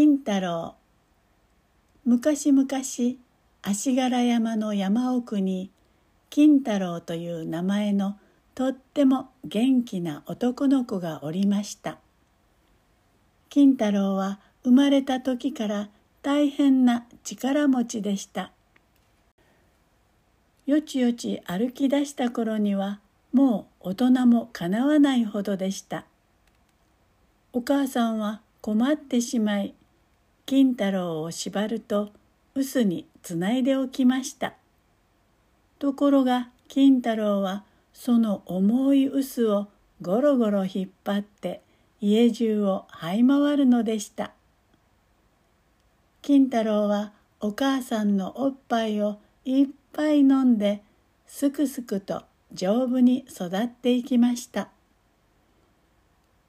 [0.00, 0.76] 金太郎。
[2.04, 2.68] 昔々
[3.62, 5.72] 足柄山の山奥に
[6.30, 8.16] 金太郎という名前の
[8.54, 11.98] とっても元気な男の子がおりました。
[13.48, 15.88] 金太郎は生まれた時から
[16.22, 18.52] 大変な力持ちでした。
[20.66, 23.00] よちよち歩き出した頃には
[23.32, 26.06] もう大人もかなわないほどでした。
[27.52, 29.74] お母さんは困ってしまい
[30.48, 32.08] 金太郎を縛ると
[32.54, 34.54] 臼につないでおきました。
[35.78, 39.68] ところが金太郎はその重い臼を
[40.00, 41.60] ゴロゴロ引っ張って
[42.00, 44.32] 家中を這い回るのでした。
[46.22, 50.82] 金太郎はお母さんのおっぱいをいっぱい飲んで
[51.26, 52.22] すくすくと
[52.54, 54.70] 丈夫に育っていきました。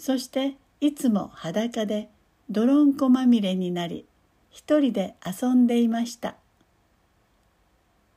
[0.00, 2.08] そしていつも裸で
[2.50, 4.04] 泥んこまみれになり
[4.50, 6.36] 一人で遊んでいました。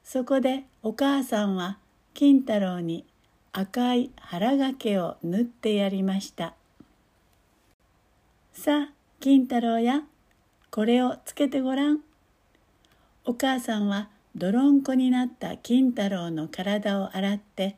[0.04, 1.80] そこでお母さんは
[2.14, 3.06] 金太郎に
[3.54, 6.54] 赤い腹掛けを縫ってやりました。
[8.54, 10.04] さあ金太郎や
[10.72, 12.00] これをつけてごらん。
[13.26, 17.78] お母さんは泥んこになった金太郎の体を洗って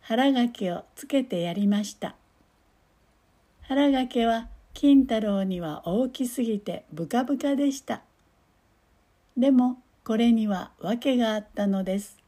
[0.00, 2.14] 腹掛けをつけてやりました。
[3.62, 8.02] 腹掛けは金太郎には大きすぎてブカブカでした。
[9.34, 12.18] でもこれには訳があったのです。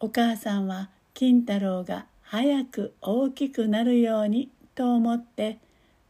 [0.00, 5.56] お母さんは金太郎が早く大きくなるようにと思って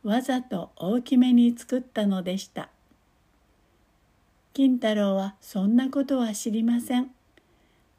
[0.03, 2.69] わざと大きめに作ったのでした。
[4.53, 7.09] 金太郎はそんなことは知りません。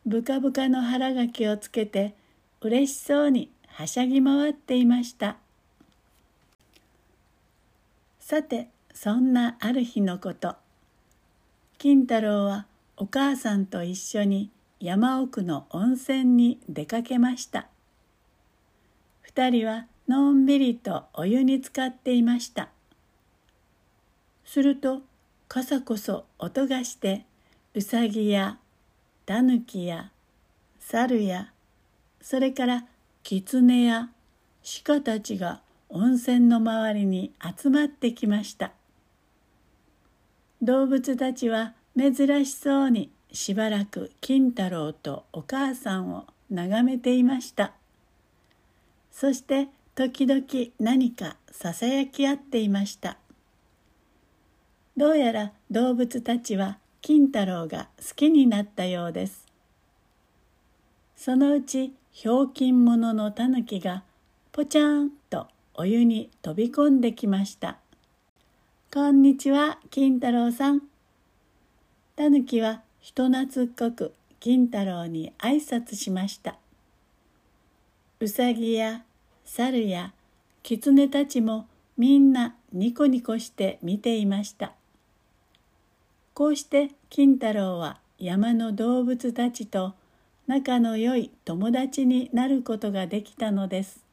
[0.05, 2.13] ブカブカの腹掛けをつけて
[2.59, 5.37] 嬉しそうにはしゃぎ回っていました。
[8.31, 10.55] さてそんなある日のこと。
[11.77, 17.67] 金太郎はお母さんと一緒に山奥の温泉に出かけました。
[19.21, 22.69] 二人はのんびりとお湯に浸かっていました。
[24.45, 25.01] すると
[25.49, 27.25] 傘こそ音がして
[27.73, 28.59] うさぎや
[29.25, 30.09] たぬきや
[30.79, 31.51] 猿や
[32.21, 32.85] それから
[33.23, 34.07] 狐や
[34.85, 35.59] 鹿たちが
[35.93, 38.71] 温泉の周りに集まってきました。
[40.61, 47.73] 動物たちは珍しそうにしばらく金太郎とお母さんを眺めていました。
[49.11, 50.43] そして時々
[50.79, 53.17] 何かささやき合っていました。
[54.95, 59.45] どうやら動物たちは金太郎が好きになったようです。
[61.17, 64.03] そのうちひょうきん者ののたぬきが
[64.51, 65.11] ぽちゃん
[65.75, 67.77] お湯に飛び込んできました。
[68.93, 70.81] こんにちは金太郎さん。
[72.17, 76.57] たぬきは人懐っこく金太郎に挨拶しました。
[78.19, 79.03] うさぎや
[79.45, 80.13] 猿や
[80.61, 81.67] 狐たちも
[81.97, 84.73] みんなニコニコして見ていました。
[86.33, 89.93] こうして金太郎は山の動物たちと
[90.47, 94.10] 仲の良い友達になることができたのです。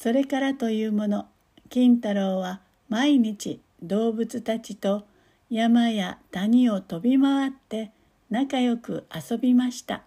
[0.00, 1.26] それからというもの
[1.70, 5.02] 金太郎は毎日動物たちと
[5.50, 7.90] 山や谷を飛び回って
[8.30, 10.04] 仲良く遊びました。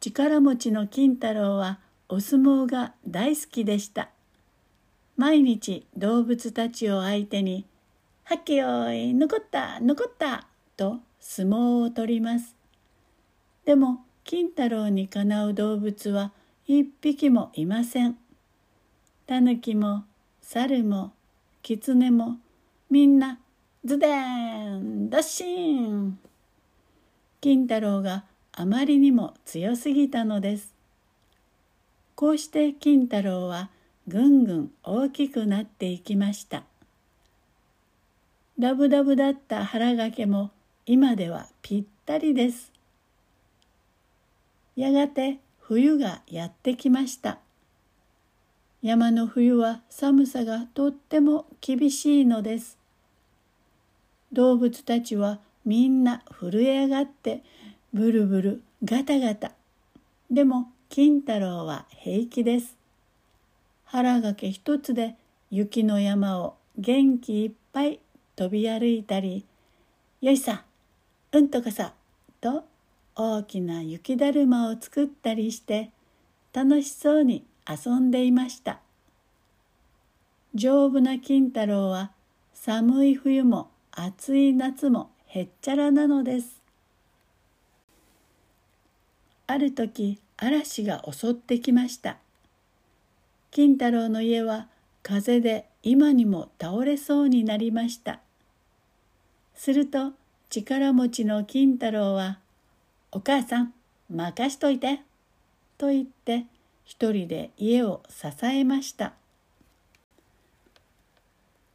[0.00, 1.78] 力持ちの金太郎は
[2.08, 4.08] お相撲が大好きでした。
[5.16, 7.64] 毎日動物たちを相手に
[8.24, 12.56] 「はっけよい残った残った」と相撲を取ります。
[13.64, 16.32] でも金太郎にかなう動物は
[16.66, 18.16] 一匹もいません。
[19.26, 20.04] タヌキも
[20.40, 21.12] 猿も
[21.62, 22.38] 狐も
[22.88, 23.38] みんな
[23.84, 24.08] ズデ
[24.78, 26.18] ンドッシン。
[27.42, 30.72] 金太郎があまりにも強すぎたのです。
[32.14, 33.68] こうして金太郎は
[34.08, 36.62] ぐんぐん大きくなっていきました。
[38.58, 40.50] ダブダブだった腹掛けも
[40.86, 42.72] 今ではぴったりです。
[44.76, 47.38] やがて冬がやってきました。
[48.82, 52.76] 山の冬は寒さがとっても厳しいのです。
[54.30, 57.42] 動物たちはみんな震え上がって
[57.94, 59.52] ブルブルガタガタ。
[60.30, 62.76] でも金太郎は平気です。
[63.86, 65.14] 腹掛け一つで
[65.50, 68.00] 雪の山を元気いっぱい
[68.36, 69.46] 飛び歩いたり
[70.20, 70.64] 「よいさ
[71.32, 71.94] うんとかさ」
[72.42, 72.64] と
[73.16, 75.90] 大きな雪だるまを作ったりして
[76.52, 78.80] 楽しそうに遊んでいました。
[80.54, 82.10] 丈夫な金太郎は
[82.52, 86.60] 寒い冬も暑い夏もへっちゃらなのです。
[89.46, 92.18] ある時嵐が襲ってきました。
[93.52, 94.68] 金太郎の家は
[95.04, 98.20] 風で今にも倒れそうになりました。
[99.54, 100.12] すると
[100.50, 102.38] 力持ちの金太郎は
[103.14, 103.72] 「お母さん
[104.10, 105.00] 任しといて」
[105.78, 106.46] と言って
[106.84, 109.14] 一人で家を支えました。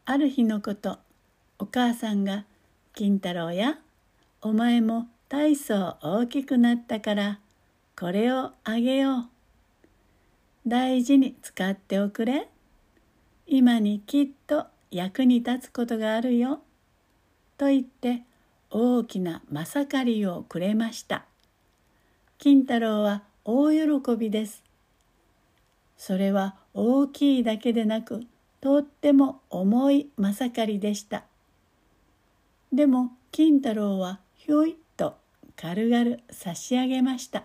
[0.06, 1.00] ある日のこと
[1.58, 2.46] お母さんが
[2.94, 3.80] 「金太郎や
[4.42, 7.40] お前も大層大きくなったから
[7.98, 9.30] これをあげよう」
[10.68, 12.50] 「大事に使っておくれ」
[13.48, 16.62] 「今にきっと役に立つことがあるよ」
[17.58, 18.24] と言って
[18.70, 21.29] 大きなまさかりをくれました。
[22.40, 24.64] 金太郎は大喜びです。
[25.98, 28.22] それは大きいだけでなく
[28.62, 31.26] とっても重いまさかりでした。
[32.72, 35.18] でも金太郎はひょいっと
[35.58, 37.44] 軽々差し上げました。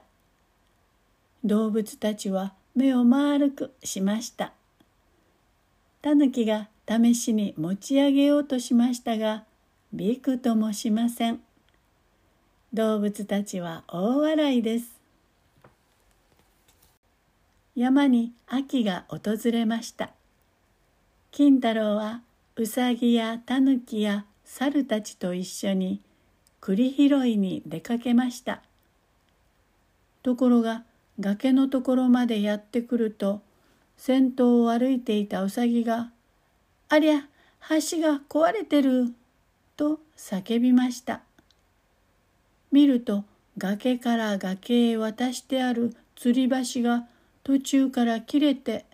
[1.42, 4.52] 動物たちは目を丸くしました。
[6.02, 9.42] タヌキが試しに持ち上げようとしましたが
[9.92, 11.40] びくともしません。
[12.74, 14.96] 動物たちは大笑いです。
[17.76, 20.10] 山に秋が訪れました。
[21.30, 22.22] 金太郎は
[22.56, 26.00] うさぎやたぬきや猿たちと一緒に
[26.60, 28.60] 栗拾いに出かけました。
[30.24, 30.82] ところが
[31.20, 33.40] 崖のところまでやってくると
[33.96, 36.10] 先頭を歩いていたうさぎが
[36.90, 37.28] 「ありゃ
[37.68, 39.14] 橋が壊れてる」
[39.78, 41.22] と叫びました。
[42.74, 43.22] 見ると
[43.56, 47.06] 崖から崖へ渡してある吊り橋が
[47.44, 48.84] 途中から切れて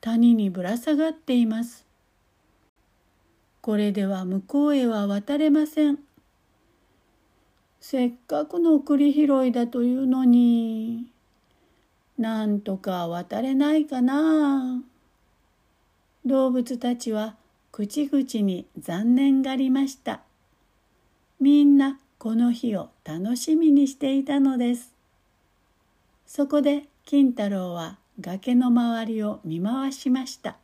[0.00, 1.84] 谷にぶら下がっています。
[3.60, 5.98] これでは向こうへは渡れません。
[7.80, 11.10] せっかくの栗拾いだというのに
[12.16, 14.80] なんとか渡れないかな。
[16.24, 17.34] 動物たちは
[17.72, 20.20] 口々に残念がりました。
[21.40, 24.94] みんなこの日を楽しみにしていたのです。
[26.24, 30.56] そこで金太郎は崖の周りを見回しました。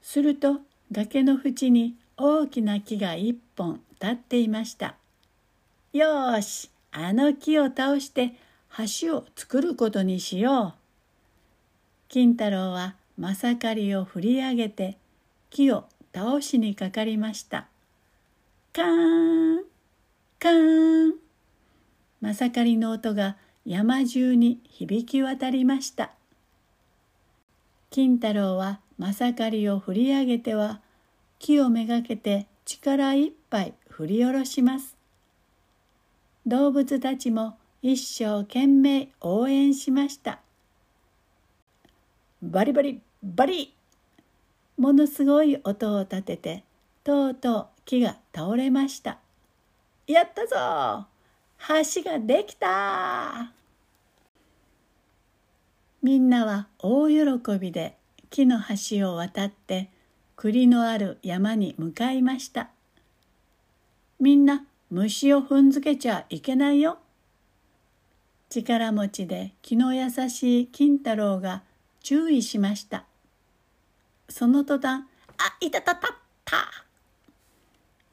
[0.00, 0.60] すると
[0.92, 4.94] 崖の縁に大きな木が一本立っていました。
[5.92, 8.36] よし、あの木を倒して
[9.00, 10.80] 橋を作ることにしよう。
[12.08, 14.98] 金太郎はまさかりを振り上げて
[15.50, 17.69] 木を倒しにかかりました。
[18.72, 19.64] カーン
[20.38, 21.14] カーン。
[22.20, 26.12] まさかりの音が山中に響き渡りました。
[27.90, 30.80] 金太郎はまさかりを振り上げては
[31.40, 34.96] 木をめがけて力いっぱい振り下ろします。
[36.46, 40.38] 動物たちも一生懸命応援しました。
[42.40, 43.74] バリバリバリ。
[44.76, 46.64] ものすごい音を立てて
[47.02, 49.18] とうとう木が倒れました。
[50.06, 51.08] やったぞ。
[51.92, 53.50] 橋ができた。
[56.00, 57.96] みんなは大喜びで
[58.30, 59.90] 木の橋を渡って
[60.36, 62.70] 栗のある山に向かいました。
[64.20, 66.98] みんな虫を踏んづけちゃいけないよ。
[68.50, 71.64] 力持ちで気の優しい金太郎が
[72.04, 73.04] 注意しました。
[74.28, 75.06] その途端
[75.38, 76.16] 「あいたたたっ
[76.46, 76.68] た!」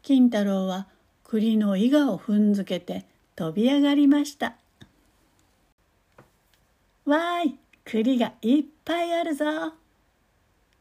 [0.08, 0.88] 金太郎は
[1.26, 4.56] 栗の伊賀を踏んづけて飛び上がりました。
[7.04, 9.44] わーい栗がいっぱいあるぞ。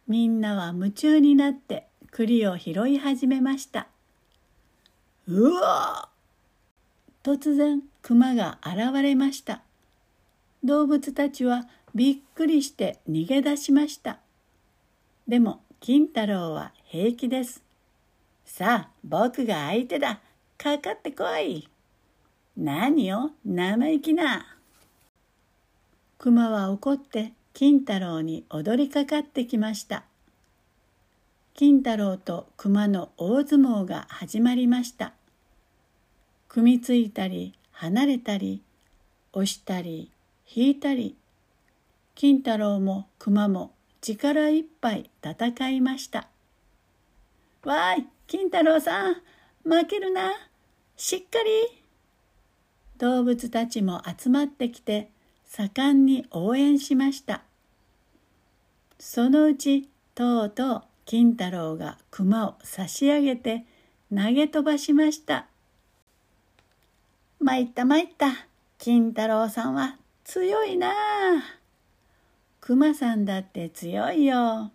[0.06, 3.88] みんなは夢中になって栗を拾い始めました。
[5.26, 6.09] うわ
[7.25, 9.62] 突然熊が現れました。
[10.62, 11.66] 動物たちは
[11.97, 14.21] びっくりして逃げ出しました。
[15.26, 17.65] でも金太郎は平気です。
[18.46, 20.20] さあ僕が相手だ。
[20.56, 21.68] かかってこい。
[22.56, 24.46] 何よ生意気な。
[26.16, 30.04] 熊は怒って金太郎に踊りかかってきました。
[31.54, 35.12] 金太郎と熊の大相撲が始まりました。
[36.48, 38.62] 組みついたり離れたり
[39.32, 40.10] 押したり
[40.54, 41.16] 引いたり。
[42.14, 46.28] 金太郎も熊も力いっぱい戦いました。
[47.64, 48.15] わーい。
[48.26, 49.14] 金太郎さん
[49.64, 50.33] 負けるな
[50.97, 51.83] しっかり
[52.99, 55.11] 動物たちも集まってきて
[55.45, 57.42] 盛んに応援しました
[58.99, 63.64] そのうちとうとう金太郎が熊を差し上げて
[64.12, 65.47] 投げ飛ばしました。
[67.38, 68.47] 参った参った。
[68.78, 70.92] 金太郎さんは強いなあ。
[72.61, 74.73] 熊さんだって強いよ。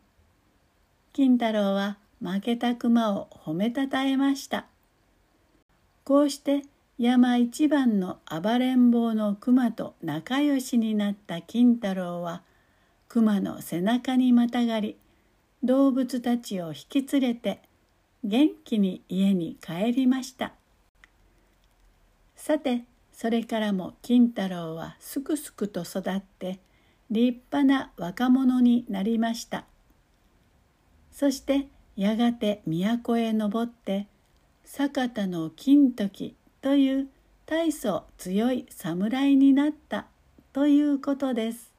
[1.12, 4.68] 金太郎は負けた熊を褒めたたえました。
[6.04, 6.64] こうして
[6.98, 12.44] 山一番の暴れん坊の熊と仲良しになった金太郎は
[13.08, 14.98] 熊の背中にまたがり
[15.64, 17.62] 動物たちを引き連れて
[18.24, 20.54] 元気に家に帰りました
[22.36, 26.60] さてそれからも金太郎はすくすくと育って
[27.10, 29.66] 立派な若者になりました
[31.12, 34.08] そしてやがて都へ登って
[34.64, 37.08] 坂田の金時という
[37.46, 40.06] 大層強い侍になった
[40.54, 41.72] ということです。